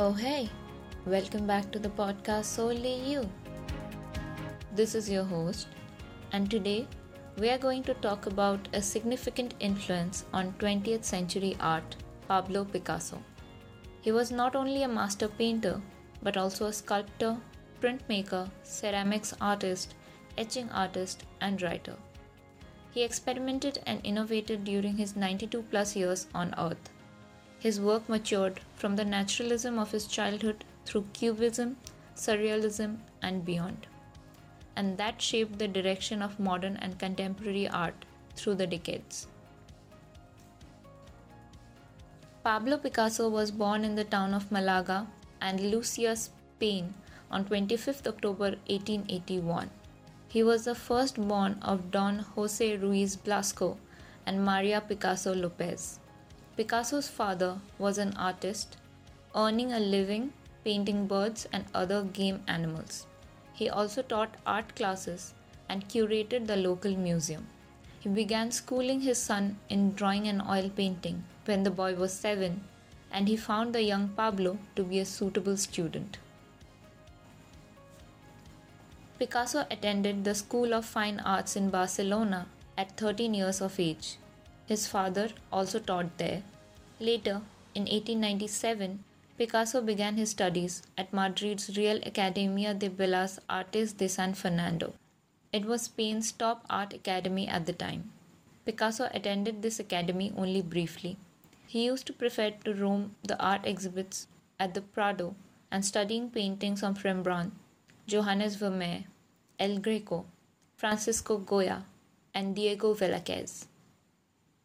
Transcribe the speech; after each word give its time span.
Oh, 0.00 0.12
hey, 0.12 0.48
welcome 1.06 1.44
back 1.44 1.72
to 1.72 1.78
the 1.80 1.88
podcast 1.88 2.44
Solely 2.44 3.00
You. 3.04 3.28
This 4.72 4.94
is 4.94 5.10
your 5.10 5.24
host, 5.24 5.66
and 6.30 6.48
today 6.48 6.86
we 7.36 7.48
are 7.50 7.58
going 7.58 7.82
to 7.82 7.94
talk 7.94 8.26
about 8.26 8.68
a 8.72 8.80
significant 8.80 9.54
influence 9.58 10.24
on 10.32 10.52
20th 10.60 11.02
century 11.02 11.56
art, 11.58 11.96
Pablo 12.28 12.64
Picasso. 12.64 13.20
He 14.00 14.12
was 14.12 14.30
not 14.30 14.54
only 14.54 14.84
a 14.84 14.88
master 14.88 15.26
painter, 15.26 15.80
but 16.22 16.36
also 16.36 16.66
a 16.66 16.72
sculptor, 16.72 17.36
printmaker, 17.80 18.48
ceramics 18.62 19.34
artist, 19.40 19.96
etching 20.36 20.70
artist, 20.70 21.24
and 21.40 21.60
writer. 21.60 21.96
He 22.92 23.02
experimented 23.02 23.80
and 23.84 24.00
innovated 24.04 24.62
during 24.62 24.96
his 24.96 25.16
92 25.16 25.62
plus 25.62 25.96
years 25.96 26.28
on 26.36 26.54
Earth 26.56 26.88
his 27.58 27.80
work 27.80 28.08
matured 28.08 28.60
from 28.74 28.96
the 28.96 29.04
naturalism 29.04 29.78
of 29.78 29.90
his 29.90 30.06
childhood 30.06 30.64
through 30.84 31.06
Cubism, 31.12 31.76
Surrealism, 32.14 32.98
and 33.20 33.44
beyond. 33.44 33.86
And 34.76 34.96
that 34.98 35.20
shaped 35.20 35.58
the 35.58 35.68
direction 35.68 36.22
of 36.22 36.38
modern 36.38 36.76
and 36.76 36.98
contemporary 36.98 37.68
art 37.68 38.04
through 38.36 38.54
the 38.54 38.66
decades. 38.66 39.26
Pablo 42.44 42.78
Picasso 42.78 43.28
was 43.28 43.50
born 43.50 43.84
in 43.84 43.96
the 43.96 44.04
town 44.04 44.32
of 44.32 44.50
Malaga, 44.50 45.06
and 45.40 45.60
Andalusia, 45.60 46.16
Spain 46.16 46.94
on 47.30 47.44
25 47.44 48.06
October 48.06 48.56
1881. 48.68 49.70
He 50.28 50.42
was 50.42 50.64
the 50.64 50.74
firstborn 50.74 51.58
of 51.62 51.90
Don 51.90 52.20
Jose 52.20 52.76
Ruiz 52.76 53.16
Blasco 53.16 53.78
and 54.26 54.44
Maria 54.44 54.80
Picasso 54.80 55.34
Lopez. 55.34 56.00
Picasso's 56.58 57.06
father 57.06 57.60
was 57.78 57.98
an 57.98 58.14
artist, 58.16 58.78
earning 59.32 59.72
a 59.72 59.78
living 59.78 60.32
painting 60.64 61.06
birds 61.06 61.46
and 61.52 61.64
other 61.72 62.02
game 62.02 62.42
animals. 62.48 63.06
He 63.52 63.68
also 63.68 64.02
taught 64.02 64.34
art 64.44 64.74
classes 64.74 65.34
and 65.68 65.88
curated 65.88 66.48
the 66.48 66.56
local 66.56 66.96
museum. 66.96 67.46
He 68.00 68.08
began 68.08 68.50
schooling 68.50 69.02
his 69.02 69.18
son 69.18 69.60
in 69.68 69.92
drawing 69.92 70.26
and 70.26 70.42
oil 70.42 70.68
painting 70.68 71.22
when 71.44 71.62
the 71.62 71.70
boy 71.70 71.94
was 71.94 72.12
seven, 72.12 72.64
and 73.12 73.28
he 73.28 73.36
found 73.36 73.72
the 73.72 73.82
young 73.82 74.08
Pablo 74.08 74.58
to 74.74 74.82
be 74.82 74.98
a 74.98 75.04
suitable 75.04 75.56
student. 75.56 76.18
Picasso 79.20 79.64
attended 79.70 80.24
the 80.24 80.34
School 80.34 80.74
of 80.74 80.84
Fine 80.84 81.20
Arts 81.20 81.54
in 81.54 81.70
Barcelona 81.70 82.48
at 82.76 82.96
13 82.96 83.32
years 83.32 83.60
of 83.60 83.78
age. 83.78 84.16
His 84.68 84.86
father 84.86 85.30
also 85.50 85.78
taught 85.78 86.18
there. 86.18 86.42
Later, 87.00 87.40
in 87.74 87.84
1897, 87.84 89.02
Picasso 89.38 89.80
began 89.80 90.16
his 90.18 90.30
studies 90.30 90.82
at 90.98 91.12
Madrid's 91.12 91.74
Real 91.74 92.00
Academia 92.04 92.74
de 92.74 92.90
Bellas 92.90 93.38
Artes 93.48 93.94
de 93.94 94.08
San 94.08 94.34
Fernando. 94.34 94.92
It 95.54 95.64
was 95.64 95.82
Spain's 95.82 96.32
top 96.32 96.66
art 96.68 96.92
academy 96.92 97.48
at 97.48 97.64
the 97.64 97.72
time. 97.72 98.10
Picasso 98.66 99.08
attended 99.14 99.62
this 99.62 99.80
academy 99.80 100.34
only 100.36 100.60
briefly. 100.60 101.16
He 101.66 101.86
used 101.86 102.06
to 102.08 102.12
prefer 102.12 102.50
to 102.50 102.74
roam 102.74 103.14
the 103.22 103.40
art 103.40 103.64
exhibits 103.64 104.26
at 104.60 104.74
the 104.74 104.82
Prado 104.82 105.34
and 105.70 105.82
studying 105.82 106.28
paintings 106.28 106.82
of 106.82 107.02
Rembrandt, 107.04 107.54
Johannes 108.06 108.56
Vermeer, 108.56 109.04
El 109.58 109.78
Greco, 109.78 110.26
Francisco 110.76 111.38
Goya, 111.38 111.86
and 112.34 112.54
Diego 112.54 112.94
Velázquez. 112.94 113.66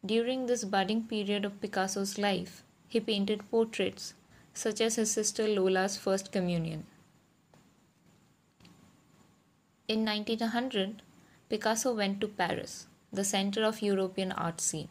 During 0.06 0.48
this 0.48 0.66
budding 0.66 1.04
period 1.04 1.46
of 1.46 1.62
Picasso's 1.62 2.18
life, 2.18 2.62
he 2.90 3.00
painted 3.00 3.50
portraits, 3.50 4.14
such 4.54 4.82
as 4.82 4.96
his 4.96 5.10
sister 5.10 5.48
Lola's 5.48 5.96
First 5.96 6.30
Communion. 6.30 6.86
In 9.88 10.04
1900, 10.04 11.02
Picasso 11.48 11.96
went 11.96 12.20
to 12.20 12.28
Paris, 12.28 12.88
the 13.14 13.24
center 13.24 13.64
of 13.64 13.82
European 13.82 14.34
art 14.34 14.60
scene. 14.60 14.90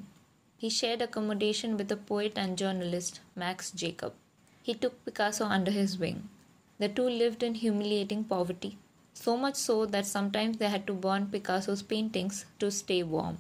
He 0.57 0.71
shared 0.71 1.03
accommodation 1.03 1.77
with 1.77 1.89
the 1.89 1.97
poet 1.99 2.33
and 2.37 2.57
journalist 2.57 3.21
Max 3.37 3.71
Jacob. 3.71 4.15
He 4.63 4.73
took 4.73 5.05
Picasso 5.05 5.45
under 5.45 5.71
his 5.71 5.99
wing. 5.99 6.31
The 6.79 6.89
two 6.89 7.09
lived 7.09 7.43
in 7.43 7.57
humiliating 7.57 8.25
poverty, 8.25 8.79
so 9.13 9.37
much 9.37 9.57
so 9.57 9.85
that 9.85 10.07
sometimes 10.07 10.57
they 10.57 10.71
had 10.71 10.87
to 10.87 10.95
burn 10.95 11.27
Picasso's 11.27 11.83
paintings 11.83 12.47
to 12.61 12.71
stay 12.71 13.03
warm. 13.03 13.39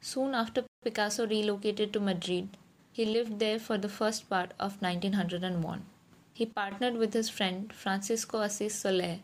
Soon 0.00 0.34
after 0.34 0.64
Picasso 0.82 1.26
relocated 1.26 1.92
to 1.92 2.00
Madrid, 2.00 2.56
he 2.90 3.04
lived 3.04 3.38
there 3.38 3.58
for 3.58 3.76
the 3.76 3.88
first 3.88 4.28
part 4.30 4.52
of 4.58 4.80
1901. 4.80 5.84
He 6.32 6.46
partnered 6.46 6.96
with 6.96 7.12
his 7.12 7.28
friend 7.28 7.72
Francisco 7.72 8.40
Assis 8.40 8.74
Soler 8.74 9.18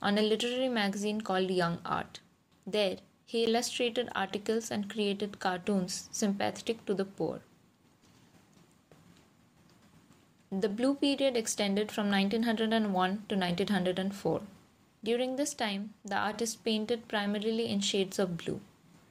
on 0.00 0.16
a 0.16 0.22
literary 0.22 0.68
magazine 0.68 1.20
called 1.20 1.50
Young 1.50 1.78
Art. 1.84 2.20
There, 2.66 2.98
he 3.26 3.44
illustrated 3.44 4.08
articles 4.14 4.70
and 4.70 4.88
created 4.88 5.40
cartoons 5.40 6.08
sympathetic 6.12 6.86
to 6.86 6.94
the 6.94 7.04
poor. 7.04 7.40
The 10.52 10.68
Blue 10.68 10.94
period 10.94 11.36
extended 11.36 11.92
from 11.92 12.10
1901 12.10 13.24
to 13.28 13.36
1904. 13.36 14.42
During 15.02 15.36
this 15.36 15.54
time, 15.54 15.94
the 16.04 16.16
artist 16.16 16.64
painted 16.64 17.08
primarily 17.08 17.68
in 17.68 17.80
shades 17.80 18.18
of 18.18 18.36
blue. 18.36 18.60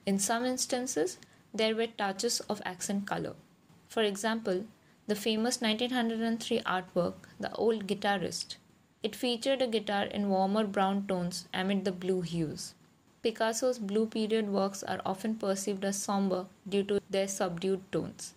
In 0.09 0.17
some 0.17 0.43
instances, 0.43 1.19
there 1.53 1.75
were 1.75 1.85
touches 1.85 2.39
of 2.53 2.63
accent 2.65 3.05
color. 3.05 3.35
For 3.87 4.01
example, 4.01 4.65
the 5.05 5.15
famous 5.15 5.61
1903 5.61 6.61
artwork, 6.61 7.13
The 7.39 7.53
Old 7.53 7.85
Guitarist. 7.85 8.55
It 9.03 9.15
featured 9.15 9.61
a 9.61 9.67
guitar 9.67 10.05
in 10.05 10.31
warmer 10.31 10.63
brown 10.63 11.05
tones 11.05 11.47
amid 11.53 11.85
the 11.85 11.91
blue 11.91 12.21
hues. 12.21 12.73
Picasso's 13.21 13.77
blue 13.77 14.07
period 14.07 14.49
works 14.49 14.81
are 14.81 14.99
often 15.05 15.35
perceived 15.35 15.85
as 15.85 16.01
somber 16.01 16.47
due 16.67 16.83
to 16.85 16.99
their 17.07 17.27
subdued 17.27 17.83
tones. 17.91 18.33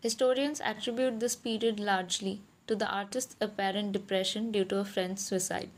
Historians 0.00 0.62
attribute 0.62 1.20
this 1.20 1.36
period 1.36 1.78
largely 1.78 2.40
to 2.66 2.74
the 2.74 2.90
artist's 2.90 3.36
apparent 3.38 3.92
depression 3.92 4.50
due 4.50 4.64
to 4.64 4.78
a 4.78 4.84
friend's 4.86 5.22
suicide. 5.22 5.68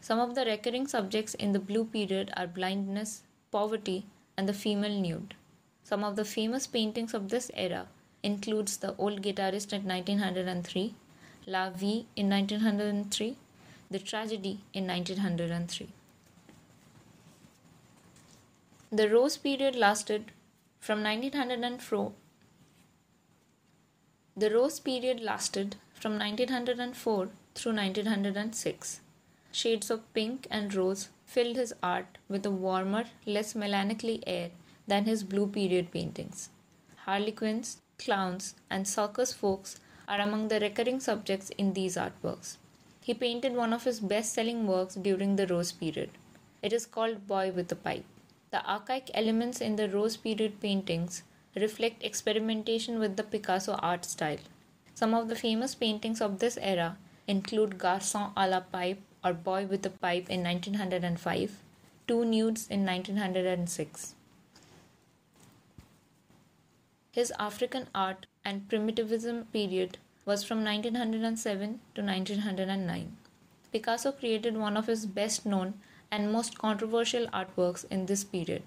Some 0.00 0.20
of 0.20 0.34
the 0.34 0.44
recurring 0.44 0.86
subjects 0.86 1.34
in 1.34 1.52
the 1.52 1.58
Blue 1.58 1.84
period 1.84 2.32
are 2.36 2.46
blindness, 2.46 3.22
poverty, 3.50 4.06
and 4.36 4.48
the 4.48 4.52
female 4.52 5.00
nude. 5.00 5.34
Some 5.82 6.04
of 6.04 6.16
the 6.16 6.24
famous 6.24 6.66
paintings 6.66 7.14
of 7.14 7.28
this 7.28 7.50
era 7.54 7.86
includes 8.22 8.76
The 8.76 8.94
Old 8.96 9.22
Guitarist 9.22 9.72
in 9.72 9.84
1903, 9.86 10.94
La 11.46 11.70
Vie 11.70 12.06
in 12.16 12.28
1903, 12.28 13.36
The 13.90 13.98
Tragedy 13.98 14.60
in 14.72 14.86
1903. 14.86 15.88
The 18.92 19.08
Rose 19.10 19.36
period 19.36 19.74
lasted 19.74 20.32
from 20.80 21.02
1904 21.02 22.12
The 24.36 24.50
Rose 24.50 24.78
period 24.80 25.20
lasted 25.20 25.76
from 25.94 26.18
1904 26.18 27.28
through 27.54 27.74
1906. 27.74 29.00
Shades 29.56 29.90
of 29.90 30.00
pink 30.12 30.46
and 30.50 30.74
rose 30.74 31.08
filled 31.24 31.56
his 31.56 31.72
art 31.82 32.18
with 32.28 32.44
a 32.44 32.50
warmer, 32.50 33.04
less 33.24 33.54
melancholy 33.54 34.22
air 34.26 34.50
than 34.86 35.06
his 35.06 35.24
blue 35.24 35.46
period 35.46 35.90
paintings. 35.90 36.50
Harlequins, 37.06 37.80
clowns, 37.98 38.54
and 38.68 38.86
circus 38.86 39.32
folks 39.32 39.80
are 40.06 40.20
among 40.20 40.48
the 40.48 40.60
recurring 40.60 41.00
subjects 41.00 41.48
in 41.56 41.72
these 41.72 41.96
artworks. 41.96 42.58
He 43.00 43.14
painted 43.14 43.54
one 43.54 43.72
of 43.72 43.84
his 43.84 43.98
best 43.98 44.34
selling 44.34 44.66
works 44.66 44.94
during 44.94 45.36
the 45.36 45.46
Rose 45.46 45.72
period. 45.72 46.10
It 46.60 46.74
is 46.74 46.84
called 46.84 47.26
Boy 47.26 47.50
with 47.50 47.72
a 47.72 47.76
Pipe. 47.76 48.04
The 48.50 48.62
archaic 48.70 49.10
elements 49.14 49.62
in 49.62 49.76
the 49.76 49.88
Rose 49.88 50.18
period 50.18 50.60
paintings 50.60 51.22
reflect 51.54 52.04
experimentation 52.04 52.98
with 52.98 53.16
the 53.16 53.24
Picasso 53.24 53.72
art 53.78 54.04
style. 54.04 54.44
Some 54.94 55.14
of 55.14 55.28
the 55.28 55.42
famous 55.46 55.74
paintings 55.74 56.20
of 56.20 56.40
this 56.40 56.58
era 56.60 56.98
include 57.26 57.78
Garçon 57.78 58.34
à 58.34 58.50
la 58.50 58.60
Pipe 58.60 59.00
or 59.26 59.32
Boy 59.32 59.66
with 59.66 59.84
a 59.84 59.90
Pipe 59.90 60.30
in 60.30 60.44
1905, 60.44 61.58
Two 62.06 62.24
Nudes 62.24 62.68
in 62.68 62.86
1906. 62.86 64.14
His 67.10 67.32
African 67.38 67.88
art 67.92 68.26
and 68.44 68.68
primitivism 68.68 69.46
period 69.52 69.98
was 70.24 70.44
from 70.44 70.62
1907 70.62 71.80
to 71.96 72.02
1909. 72.02 73.16
Picasso 73.72 74.12
created 74.12 74.56
one 74.56 74.76
of 74.76 74.86
his 74.86 75.06
best 75.06 75.44
known 75.44 75.74
and 76.10 76.32
most 76.32 76.58
controversial 76.58 77.26
artworks 77.28 77.84
in 77.90 78.06
this 78.06 78.22
period, 78.22 78.62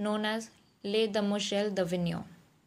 known 0.00 0.24
as 0.24 0.50
Les 0.82 1.06
Demoiselles 1.06 1.74
d'Avignon. 1.74 2.24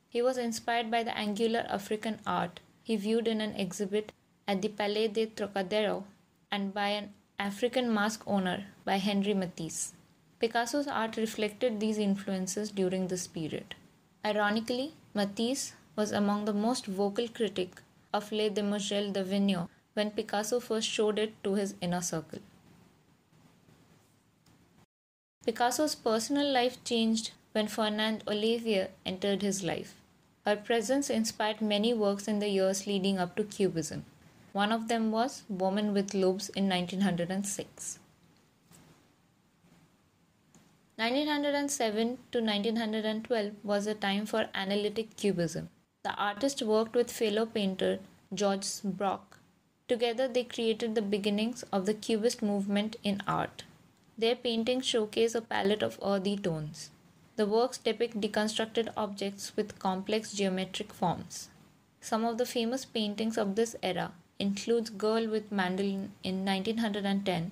He 0.07 0.21
was 0.21 0.37
inspired 0.37 0.89
by 0.89 1.03
the 1.03 1.17
angular 1.17 1.65
African 1.67 2.19
art 2.25 2.61
he 2.81 2.95
viewed 2.95 3.27
in 3.27 3.41
an 3.41 3.55
exhibit 3.55 4.13
at 4.47 4.61
the 4.61 4.69
Palais 4.69 5.09
de 5.09 5.25
Trocadero 5.25 6.05
and 6.51 6.73
by 6.73 6.89
an 6.89 7.13
African 7.37 7.93
Mask 7.93 8.23
Owner 8.27 8.67
by 8.85 8.95
Henri 8.97 9.33
Matisse. 9.33 9.91
Picasso's 10.39 10.87
art 10.87 11.17
reflected 11.17 11.81
these 11.81 11.97
influences 11.97 12.71
during 12.71 13.09
this 13.09 13.27
period. 13.27 13.75
Ironically, 14.25 14.93
Matisse 15.13 15.73
was 15.97 16.13
among 16.13 16.45
the 16.45 16.53
most 16.53 16.85
vocal 16.85 17.27
critic 17.27 17.81
of 18.13 18.31
Les 18.31 18.49
Demoiselles 18.49 19.11
d'Avignon 19.11 19.67
when 19.95 20.11
Picasso 20.11 20.61
first 20.61 20.87
showed 20.87 21.19
it 21.19 21.33
to 21.43 21.55
his 21.55 21.75
inner 21.81 22.01
circle. 22.01 22.39
Picasso's 25.45 25.93
personal 25.93 26.49
life 26.49 26.81
changed 26.85 27.31
when 27.51 27.67
Fernande 27.67 28.23
Olivier 28.29 28.91
entered 29.05 29.41
his 29.41 29.61
life. 29.61 29.95
Her 30.45 30.55
presence 30.55 31.09
inspired 31.09 31.59
many 31.59 31.93
works 31.93 32.29
in 32.29 32.39
the 32.39 32.47
years 32.47 32.87
leading 32.87 33.19
up 33.19 33.35
to 33.35 33.43
Cubism. 33.43 34.05
One 34.55 34.71
of 34.71 34.87
them 34.87 35.11
was 35.11 35.43
Woman 35.49 35.93
with 35.93 36.13
Loaves 36.13 36.47
in 36.47 36.69
1906. 36.69 37.99
1907 40.95 42.17
to 42.31 42.39
1912 42.39 43.51
was 43.65 43.85
a 43.85 43.93
time 43.93 44.25
for 44.25 44.47
analytic 44.53 45.17
cubism. 45.17 45.67
The 46.03 46.15
artist 46.15 46.61
worked 46.61 46.95
with 46.95 47.11
fellow 47.11 47.45
painter 47.45 47.99
Georges 48.33 48.79
Braque. 48.85 49.35
Together, 49.89 50.29
they 50.29 50.45
created 50.45 50.95
the 50.95 51.01
beginnings 51.01 51.63
of 51.73 51.85
the 51.85 51.93
Cubist 51.93 52.41
movement 52.41 52.95
in 53.03 53.21
art. 53.27 53.65
Their 54.17 54.37
paintings 54.37 54.85
showcase 54.85 55.35
a 55.35 55.41
palette 55.41 55.83
of 55.83 55.99
earthy 56.01 56.37
tones. 56.37 56.91
The 57.35 57.45
works 57.45 57.77
depict 57.77 58.21
deconstructed 58.21 58.93
objects 58.95 59.51
with 59.57 59.79
complex 59.79 60.31
geometric 60.31 60.93
forms. 60.93 61.49
Some 61.99 62.23
of 62.23 62.37
the 62.37 62.45
famous 62.45 62.85
paintings 62.85 63.37
of 63.37 63.55
this 63.55 63.75
era 63.83 64.13
includes 64.39 64.89
Girl 64.89 65.27
with 65.27 65.51
Mandolin 65.51 66.11
in 66.23 66.45
1910, 66.45 67.51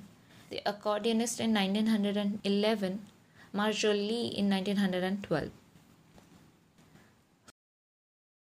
The 0.49 0.61
Accordionist 0.65 1.39
in 1.39 1.53
1911, 1.53 3.05
Marjolaine 3.53 4.33
in 4.33 4.49
1912. 4.49 5.51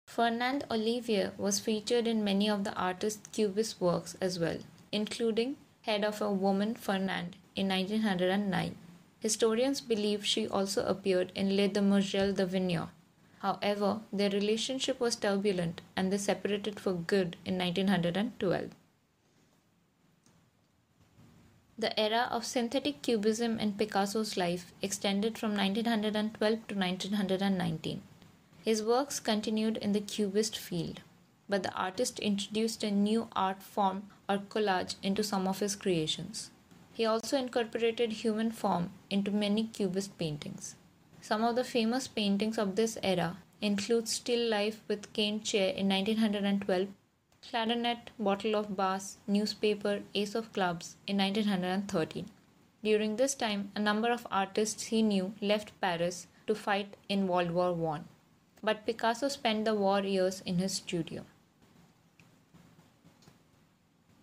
Fernande 0.08 0.66
Olivier 0.70 1.32
was 1.38 1.60
featured 1.60 2.06
in 2.06 2.24
many 2.24 2.50
of 2.50 2.64
the 2.64 2.74
artist's 2.74 3.28
Cubist 3.32 3.80
works 3.80 4.18
as 4.20 4.40
well, 4.40 4.58
including 4.92 5.56
Head 5.84 6.04
of 6.04 6.22
a 6.22 6.30
Woman 6.30 6.76
Fernande 6.76 7.38
in 7.56 7.70
1909. 7.70 8.76
Historians 9.20 9.80
believe 9.80 10.26
she 10.26 10.48
also 10.48 10.86
appeared 10.86 11.32
in 11.34 11.56
Les 11.56 11.70
Demoiselles 11.70 12.36
d'Avignon. 12.36 12.90
However, 13.42 14.02
their 14.14 14.30
relationship 14.30 15.00
was 15.00 15.16
turbulent 15.16 15.82
and 15.96 16.14
they 16.14 16.20
separated 16.20 16.80
for 16.80 16.94
good 16.94 17.38
in 17.44 17.58
1912. 17.58 18.70
The 21.76 22.00
era 22.00 22.28
of 22.30 22.46
synthetic 22.46 23.02
cubism 23.02 23.60
in 23.60 23.74
Picasso's 23.74 24.38
life 24.38 24.72
extended 24.84 25.40
from 25.40 25.56
1912 25.58 26.68
to 26.68 26.76
1919. 26.76 28.04
His 28.64 28.84
works 28.84 29.20
continued 29.20 29.78
in 29.78 29.94
the 29.94 30.02
cubist 30.02 30.56
field, 30.56 31.02
but 31.50 31.64
the 31.64 31.74
artist 31.74 32.20
introduced 32.20 32.84
a 32.84 32.92
new 32.92 33.28
art 33.36 33.64
form 33.64 34.04
or 34.30 34.38
collage 34.38 34.94
into 35.02 35.24
some 35.24 35.48
of 35.48 35.62
his 35.62 35.76
creations. 35.76 36.52
He 36.94 37.06
also 37.06 37.38
incorporated 37.38 38.12
human 38.12 38.52
form 38.52 38.92
into 39.10 39.32
many 39.32 39.64
cubist 39.64 40.16
paintings. 40.20 40.76
Some 41.23 41.44
of 41.44 41.56
the 41.56 41.63
famous 41.63 42.07
paintings 42.07 42.57
of 42.57 42.75
this 42.75 42.97
era 43.03 43.38
include 43.62 44.07
Still 44.07 44.50
Life 44.50 44.81
with 44.88 45.13
Cane 45.13 45.41
Chair 45.44 45.69
in 45.69 45.88
1912 45.88 46.88
clarinet, 47.47 48.09
bottle 48.18 48.56
of 48.56 48.75
Bass, 48.75 49.18
newspaper, 49.27 50.01
ace 50.15 50.33
of 50.33 50.51
clubs 50.51 50.95
in 51.06 51.18
1913. 51.18 52.25
During 52.83 53.15
this 53.15 53.35
time, 53.35 53.71
a 53.75 53.79
number 53.79 54.12
of 54.12 54.25
artists 54.31 54.85
he 54.85 55.03
knew 55.03 55.33
left 55.41 55.79
Paris 55.79 56.25
to 56.47 56.56
fight 56.56 56.97
in 57.07 57.27
World 57.27 57.51
War 57.51 57.71
I. 57.94 58.01
But 58.63 58.85
Picasso 58.88 59.27
spent 59.27 59.65
the 59.65 59.75
war 59.75 60.01
years 60.01 60.41
in 60.41 60.57
his 60.57 60.73
studio. 60.73 61.23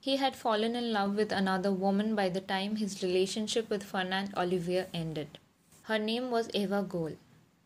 He 0.01 0.17
had 0.17 0.35
fallen 0.35 0.75
in 0.75 0.93
love 0.93 1.15
with 1.15 1.31
another 1.31 1.71
woman 1.71 2.17
by 2.17 2.29
the 2.29 2.41
time 2.41 2.77
his 2.77 3.03
relationship 3.05 3.71
with 3.71 3.85
Fernande 3.85 4.37
Olivier 4.37 4.87
ended. 4.93 5.39
Her 5.89 5.99
name 5.99 6.31
was 6.31 6.51
Eva 6.53 6.83
Gouel. 6.87 7.17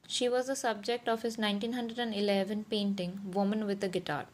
She 0.07 0.29
was 0.29 0.47
the 0.47 0.55
subject 0.55 1.09
of 1.09 1.23
his 1.23 1.39
1911 1.39 2.67
painting, 2.71 3.19
Woman 3.25 3.67
with 3.67 3.83
a 3.83 3.89
Guitar. 3.89 4.27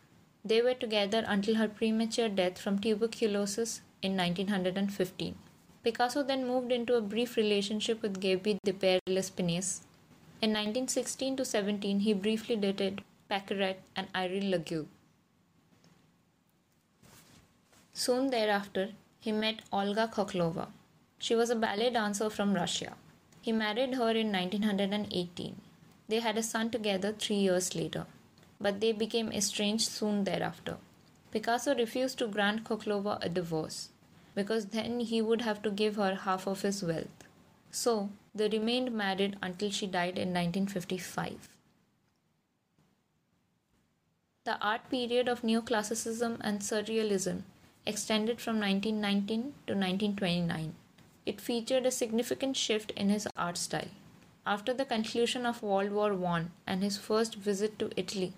They 0.44 0.60
were 0.60 0.74
together 0.74 1.24
until 1.26 1.54
her 1.54 1.68
premature 1.68 2.28
death 2.28 2.58
from 2.58 2.80
tuberculosis 2.80 3.80
in 4.02 4.14
1915. 4.14 5.36
Picasso 5.82 6.22
then 6.22 6.46
moved 6.46 6.70
into 6.70 6.96
a 6.96 7.00
brief 7.00 7.38
relationship 7.38 8.02
with 8.02 8.20
Gaby 8.20 8.58
Depeyre 8.62 9.00
Lespinasse. 9.06 9.80
In 10.42 10.50
1916 10.50 11.38
to 11.38 11.46
17, 11.46 12.00
he 12.00 12.12
briefly 12.12 12.56
dated 12.56 13.02
Pâquerette 13.30 13.80
and 13.96 14.08
Irene 14.14 14.50
Laguerre. 14.50 14.84
Soon 17.94 18.28
thereafter, 18.28 18.90
he 19.18 19.32
met 19.32 19.62
Olga 19.72 20.08
Khokhlova. 20.08 20.68
She 21.18 21.34
was 21.34 21.48
a 21.48 21.56
ballet 21.56 21.88
dancer 21.88 22.28
from 22.28 22.52
Russia. 22.52 22.92
He 23.40 23.52
married 23.52 23.94
her 23.94 24.10
in 24.10 24.32
1918. 24.32 25.60
They 26.08 26.20
had 26.20 26.38
a 26.38 26.42
son 26.42 26.70
together 26.70 27.12
three 27.12 27.36
years 27.36 27.74
later 27.74 28.06
but 28.60 28.80
they 28.80 28.92
became 28.92 29.32
estranged 29.32 29.88
soon 29.88 30.24
thereafter. 30.24 30.76
Picasso 31.30 31.74
refused 31.74 32.18
to 32.18 32.26
grant 32.26 32.64
Khokhlova 32.64 33.18
a 33.24 33.28
divorce 33.28 33.90
because 34.34 34.66
then 34.66 35.00
he 35.00 35.20
would 35.22 35.42
have 35.42 35.62
to 35.62 35.70
give 35.70 35.96
her 35.96 36.14
half 36.14 36.46
of 36.46 36.62
his 36.62 36.82
wealth. 36.82 37.24
So, 37.70 38.10
they 38.34 38.48
remained 38.48 38.92
married 38.92 39.36
until 39.42 39.70
she 39.70 39.86
died 39.86 40.16
in 40.16 40.32
1955. 40.32 41.48
The 44.44 44.58
art 44.60 44.88
period 44.88 45.28
of 45.28 45.42
neoclassicism 45.42 46.38
and 46.40 46.60
surrealism 46.60 47.42
extended 47.84 48.40
from 48.40 48.58
1919 48.58 49.40
to 49.66 49.74
1929. 49.74 50.74
It 51.28 51.42
featured 51.42 51.84
a 51.84 51.90
significant 51.90 52.56
shift 52.56 52.90
in 52.92 53.10
his 53.10 53.28
art 53.36 53.58
style. 53.58 53.90
After 54.46 54.72
the 54.72 54.86
conclusion 54.86 55.44
of 55.44 55.62
World 55.62 55.90
War 55.90 56.14
I 56.26 56.46
and 56.66 56.82
his 56.82 56.96
first 56.96 57.34
visit 57.34 57.78
to 57.78 57.90
Italy, 57.96 58.32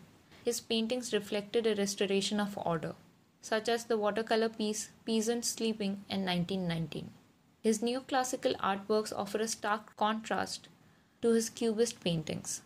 his 0.45 0.59
paintings 0.61 1.13
reflected 1.13 1.69
a 1.69 1.77
restoration 1.77 2.41
of 2.41 2.59
order, 2.59 2.97
such 3.41 3.69
as 3.69 3.85
the 3.85 3.97
watercolor 3.97 4.49
piece 4.49 4.89
Peasant 5.07 5.45
Sleeping 5.45 6.05
in 6.09 6.25
1919. 6.25 7.11
His 7.63 7.79
neoclassical 7.79 8.57
artworks 8.57 9.13
offer 9.17 9.39
a 9.39 9.47
stark 9.47 9.97
contrast 9.97 10.67
to 11.23 11.29
his 11.29 11.49
Cubist 11.49 12.03
paintings. 12.03 12.63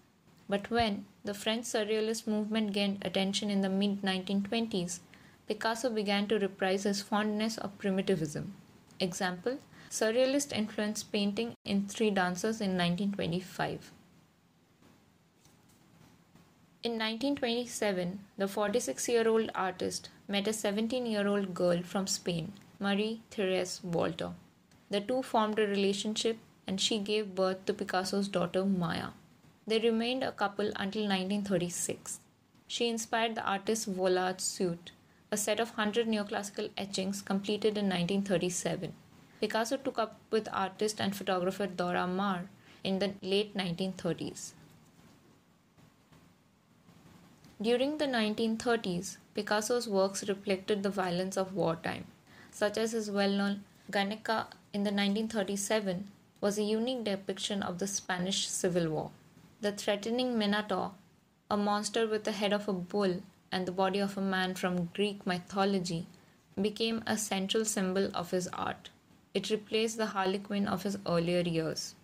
But 0.48 0.70
when 0.70 1.04
the 1.22 1.34
French 1.34 1.66
Surrealist 1.66 2.26
movement 2.26 2.72
gained 2.72 3.04
attention 3.04 3.50
in 3.50 3.60
the 3.60 3.68
mid 3.68 4.00
1920s, 4.00 5.00
Picasso 5.46 5.90
began 5.90 6.26
to 6.28 6.38
reprise 6.38 6.84
his 6.84 7.02
fondness 7.02 7.58
of 7.58 7.76
primitivism. 7.76 8.54
Example 8.98 9.58
Surrealist 9.94 10.52
influenced 10.52 11.12
painting 11.12 11.54
in 11.64 11.86
Three 11.86 12.10
Dancers 12.10 12.60
in 12.60 12.70
1925. 12.76 13.92
In 16.82 16.94
1927, 16.94 18.18
the 18.36 18.48
46 18.48 19.08
year 19.08 19.28
old 19.28 19.52
artist 19.54 20.08
met 20.26 20.48
a 20.48 20.52
17 20.52 21.06
year 21.06 21.28
old 21.28 21.54
girl 21.54 21.84
from 21.84 22.08
Spain, 22.08 22.54
Marie 22.80 23.20
Therese 23.30 23.84
Walter. 23.84 24.32
The 24.90 25.00
two 25.00 25.22
formed 25.22 25.60
a 25.60 25.68
relationship 25.68 26.38
and 26.66 26.80
she 26.80 26.98
gave 26.98 27.36
birth 27.36 27.64
to 27.66 27.72
Picasso's 27.72 28.26
daughter 28.26 28.64
Maya. 28.64 29.10
They 29.64 29.78
remained 29.78 30.24
a 30.24 30.32
couple 30.32 30.72
until 30.74 31.06
1936. 31.06 32.18
She 32.66 32.88
inspired 32.88 33.36
the 33.36 33.44
artist 33.44 33.88
Vollard's 33.88 34.42
suite, 34.42 34.90
a 35.30 35.36
set 35.36 35.60
of 35.60 35.78
100 35.78 36.08
neoclassical 36.08 36.70
etchings 36.76 37.22
completed 37.22 37.78
in 37.78 37.88
1937. 37.88 38.92
Picasso 39.44 39.76
took 39.76 39.98
up 39.98 40.16
with 40.30 40.48
artist 40.54 41.02
and 41.02 41.14
photographer 41.14 41.66
Dora 41.66 42.06
Maar 42.06 42.48
in 42.82 42.98
the 42.98 43.12
late 43.20 43.54
1930s. 43.54 44.52
During 47.60 47.98
the 47.98 48.06
1930s, 48.06 49.18
Picasso's 49.34 49.86
works 49.86 50.26
reflected 50.26 50.82
the 50.82 50.88
violence 50.88 51.36
of 51.36 51.52
wartime, 51.52 52.06
such 52.50 52.78
as 52.78 52.92
his 52.92 53.10
well 53.10 53.28
known 53.28 53.64
Guernica 53.90 54.46
in 54.72 54.84
the 54.84 54.90
1937 54.90 56.08
was 56.40 56.56
a 56.56 56.62
unique 56.62 57.04
depiction 57.04 57.62
of 57.62 57.78
the 57.80 57.86
Spanish 57.86 58.48
Civil 58.48 58.88
War. 58.88 59.10
The 59.60 59.72
threatening 59.72 60.38
Minotaur, 60.38 60.92
a 61.50 61.58
monster 61.58 62.06
with 62.06 62.24
the 62.24 62.32
head 62.32 62.54
of 62.54 62.66
a 62.66 62.72
bull 62.72 63.20
and 63.52 63.66
the 63.66 63.72
body 63.72 63.98
of 63.98 64.16
a 64.16 64.22
man 64.22 64.54
from 64.54 64.86
Greek 64.94 65.26
mythology, 65.26 66.06
became 66.58 67.04
a 67.06 67.18
central 67.18 67.66
symbol 67.66 68.10
of 68.14 68.30
his 68.30 68.48
art. 68.54 68.88
It 69.34 69.50
replaced 69.50 69.96
the 69.96 70.06
Harlequin 70.06 70.68
of 70.68 70.84
his 70.84 70.96
earlier 71.06 71.40
years. 71.40 71.96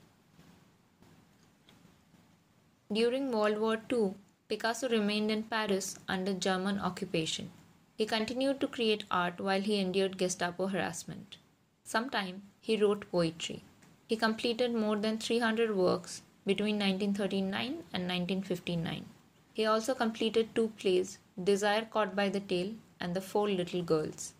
During 2.92 3.30
World 3.30 3.58
War 3.58 3.80
II, 3.92 4.14
Picasso 4.48 4.88
remained 4.88 5.30
in 5.30 5.44
Paris 5.44 5.96
under 6.08 6.34
German 6.34 6.80
occupation. 6.80 7.52
He 7.96 8.04
continued 8.04 8.60
to 8.60 8.66
create 8.66 9.04
art 9.12 9.40
while 9.40 9.60
he 9.60 9.78
endured 9.78 10.18
Gestapo 10.18 10.66
harassment. 10.66 11.36
Sometime 11.84 12.42
he 12.60 12.76
wrote 12.76 13.08
poetry. 13.12 13.62
He 14.08 14.16
completed 14.16 14.74
more 14.74 14.96
than 14.96 15.18
300 15.18 15.76
works 15.76 16.22
between 16.44 16.80
1939 16.80 17.84
and 17.92 18.08
1959. 18.08 19.04
He 19.52 19.66
also 19.66 19.94
completed 19.94 20.52
two 20.54 20.72
plays, 20.78 21.18
Desire 21.44 21.84
Caught 21.84 22.16
by 22.16 22.28
the 22.28 22.40
Tail 22.40 22.74
and 22.98 23.14
The 23.14 23.20
Four 23.20 23.48
Little 23.48 23.82
Girls. 23.82 24.34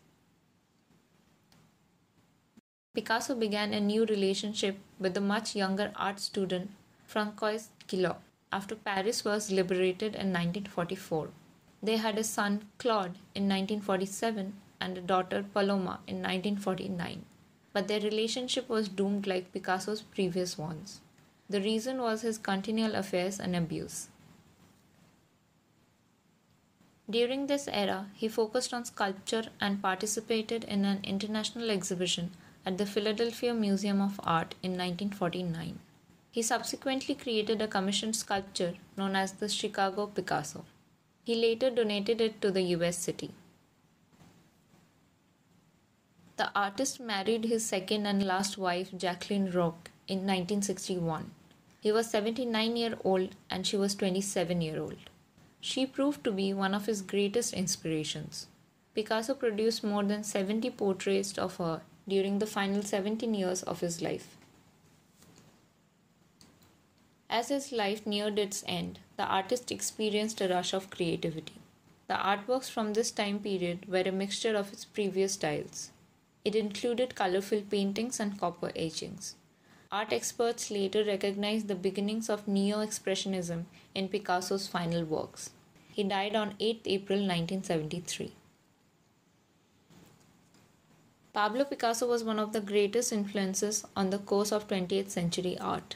Picasso 3.00 3.34
began 3.34 3.72
a 3.72 3.80
new 3.80 4.04
relationship 4.04 4.76
with 4.98 5.14
the 5.14 5.22
much 5.22 5.56
younger 5.56 5.90
art 5.96 6.20
student 6.20 6.70
Françoise 7.10 7.68
Gilot 7.86 8.18
after 8.52 8.76
Paris 8.76 9.24
was 9.24 9.50
liberated 9.50 10.14
in 10.14 10.34
1944. 10.34 11.30
They 11.82 11.96
had 11.96 12.18
a 12.18 12.22
son, 12.22 12.66
Claude, 12.76 13.16
in 13.34 13.48
1947 13.48 14.52
and 14.82 14.98
a 14.98 15.00
daughter, 15.00 15.42
Paloma, 15.54 16.00
in 16.06 16.16
1949. 16.16 17.24
But 17.72 17.88
their 17.88 18.00
relationship 18.00 18.68
was 18.68 18.90
doomed 18.90 19.26
like 19.26 19.50
Picasso's 19.54 20.02
previous 20.02 20.58
ones. 20.58 21.00
The 21.48 21.62
reason 21.62 22.02
was 22.02 22.20
his 22.20 22.36
continual 22.36 22.94
affairs 22.94 23.40
and 23.40 23.56
abuse. 23.56 24.08
During 27.08 27.46
this 27.46 27.66
era, 27.66 28.08
he 28.12 28.28
focused 28.28 28.74
on 28.74 28.84
sculpture 28.84 29.44
and 29.58 29.80
participated 29.80 30.64
in 30.64 30.84
an 30.84 31.00
international 31.02 31.70
exhibition 31.70 32.32
at 32.66 32.78
the 32.78 32.86
Philadelphia 32.86 33.54
Museum 33.54 34.00
of 34.00 34.20
Art 34.22 34.54
in 34.62 34.72
1949. 34.72 35.78
He 36.30 36.42
subsequently 36.42 37.14
created 37.14 37.60
a 37.60 37.68
commissioned 37.68 38.16
sculpture 38.16 38.74
known 38.96 39.16
as 39.16 39.32
the 39.32 39.48
Chicago 39.48 40.06
Picasso. 40.06 40.64
He 41.24 41.34
later 41.34 41.70
donated 41.70 42.20
it 42.20 42.40
to 42.40 42.50
the 42.50 42.62
US 42.74 42.98
city. 42.98 43.30
The 46.36 46.50
artist 46.54 47.00
married 47.00 47.44
his 47.44 47.66
second 47.66 48.06
and 48.06 48.22
last 48.22 48.56
wife, 48.56 48.90
Jacqueline 48.96 49.50
Roque, 49.50 49.90
in 50.08 50.18
1961. 50.18 51.30
He 51.80 51.92
was 51.92 52.10
79 52.10 52.76
year 52.76 52.96
old 53.04 53.34
and 53.50 53.66
she 53.66 53.76
was 53.76 53.94
27 53.94 54.60
year 54.60 54.80
old. 54.80 55.10
She 55.60 55.84
proved 55.84 56.24
to 56.24 56.32
be 56.32 56.54
one 56.54 56.74
of 56.74 56.86
his 56.86 57.02
greatest 57.02 57.52
inspirations. 57.52 58.46
Picasso 58.94 59.34
produced 59.34 59.84
more 59.84 60.02
than 60.02 60.24
70 60.24 60.70
portraits 60.70 61.36
of 61.36 61.56
her 61.56 61.82
during 62.10 62.38
the 62.38 62.52
final 62.58 62.82
17 62.82 63.32
years 63.32 63.62
of 63.62 63.80
his 63.80 64.02
life. 64.02 64.36
As 67.30 67.48
his 67.48 67.70
life 67.70 68.06
neared 68.06 68.38
its 68.38 68.64
end, 68.66 68.98
the 69.16 69.24
artist 69.24 69.70
experienced 69.70 70.40
a 70.40 70.48
rush 70.48 70.72
of 70.74 70.90
creativity. 70.90 71.54
The 72.08 72.14
artworks 72.14 72.68
from 72.68 72.92
this 72.92 73.12
time 73.12 73.38
period 73.38 73.86
were 73.88 74.02
a 74.06 74.10
mixture 74.10 74.56
of 74.56 74.70
his 74.70 74.84
previous 74.84 75.34
styles. 75.34 75.90
It 76.44 76.56
included 76.56 77.14
colorful 77.14 77.60
paintings 77.60 78.18
and 78.18 78.38
copper 78.40 78.72
etchings. 78.74 79.36
Art 79.92 80.12
experts 80.12 80.70
later 80.72 81.04
recognized 81.04 81.68
the 81.68 81.76
beginnings 81.76 82.28
of 82.28 82.48
Neo 82.48 82.78
Expressionism 82.78 83.64
in 83.94 84.08
Picasso's 84.08 84.66
final 84.66 85.04
works. 85.04 85.50
He 85.92 86.02
died 86.02 86.34
on 86.34 86.54
8 86.58 86.82
April 86.86 87.18
1973. 87.18 88.32
Pablo 91.32 91.64
Picasso 91.64 92.08
was 92.08 92.24
one 92.24 92.40
of 92.40 92.52
the 92.52 92.60
greatest 92.60 93.12
influences 93.12 93.84
on 93.94 94.10
the 94.10 94.18
course 94.18 94.50
of 94.50 94.66
20th 94.66 95.10
century 95.10 95.56
art. 95.60 95.94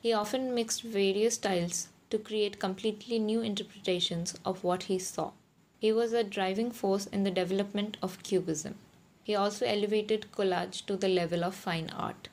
He 0.00 0.12
often 0.12 0.54
mixed 0.54 0.82
various 0.82 1.34
styles 1.34 1.88
to 2.10 2.20
create 2.20 2.60
completely 2.60 3.18
new 3.18 3.40
interpretations 3.40 4.38
of 4.44 4.62
what 4.62 4.84
he 4.84 5.00
saw. 5.00 5.32
He 5.80 5.90
was 5.90 6.12
a 6.12 6.22
driving 6.22 6.70
force 6.70 7.06
in 7.06 7.24
the 7.24 7.32
development 7.32 7.96
of 8.00 8.22
Cubism. 8.22 8.76
He 9.24 9.34
also 9.34 9.66
elevated 9.66 10.30
collage 10.30 10.86
to 10.86 10.96
the 10.96 11.08
level 11.08 11.42
of 11.42 11.56
fine 11.56 11.90
art. 11.90 12.28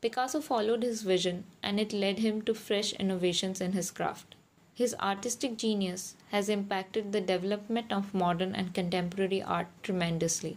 Picasso 0.00 0.40
followed 0.40 0.82
his 0.82 1.02
vision 1.02 1.44
and 1.62 1.78
it 1.78 1.92
led 1.92 2.20
him 2.20 2.40
to 2.42 2.54
fresh 2.54 2.94
innovations 2.94 3.60
in 3.60 3.72
his 3.72 3.90
craft. 3.90 4.34
His 4.72 4.94
artistic 4.94 5.58
genius 5.58 6.14
has 6.30 6.48
impacted 6.48 7.12
the 7.12 7.20
development 7.20 7.92
of 7.92 8.14
modern 8.14 8.54
and 8.54 8.72
contemporary 8.72 9.42
art 9.42 9.66
tremendously. 9.82 10.56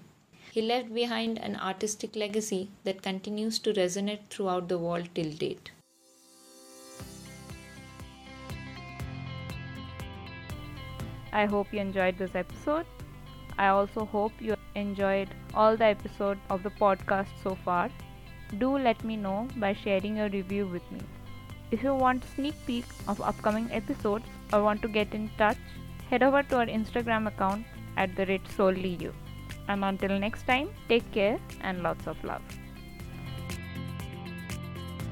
He 0.53 0.61
left 0.61 0.93
behind 0.93 1.39
an 1.39 1.55
artistic 1.55 2.15
legacy 2.15 2.69
that 2.83 3.01
continues 3.01 3.57
to 3.57 3.73
resonate 3.73 4.27
throughout 4.29 4.67
the 4.67 4.77
world 4.77 5.07
till 5.15 5.31
date. 5.31 5.71
I 11.31 11.47
hope 11.47 11.73
you 11.73 11.79
enjoyed 11.79 12.19
this 12.19 12.35
episode. 12.35 12.85
I 13.57 13.69
also 13.69 14.05
hope 14.05 14.33
you 14.39 14.55
enjoyed 14.75 15.29
all 15.55 15.75
the 15.75 15.85
episodes 15.85 16.39
of 16.51 16.61
the 16.61 16.69
podcast 16.69 17.33
so 17.41 17.55
far. 17.65 17.89
Do 18.59 18.77
let 18.77 19.03
me 19.03 19.17
know 19.17 19.47
by 19.55 19.73
sharing 19.73 20.17
your 20.17 20.29
review 20.29 20.67
with 20.67 20.91
me. 20.91 21.01
If 21.71 21.81
you 21.81 21.95
want 21.95 22.29
sneak 22.35 22.53
peek 22.67 22.85
of 23.07 23.19
upcoming 23.21 23.71
episodes 23.71 24.25
or 24.51 24.61
want 24.61 24.83
to 24.83 24.87
get 24.87 25.15
in 25.15 25.31
touch, 25.39 25.57
head 26.11 26.21
over 26.21 26.43
to 26.43 26.57
our 26.57 26.67
Instagram 26.67 27.27
account 27.27 27.65
at 27.97 28.15
the 28.15 28.27
rate 28.27 28.47
solely 28.55 28.97
you. 29.01 29.13
And 29.67 29.83
until 29.83 30.19
next 30.19 30.45
time, 30.45 30.69
take 30.89 31.09
care 31.11 31.39
and 31.61 31.83
lots 31.83 32.07
of 32.07 32.21
love. 32.23 32.41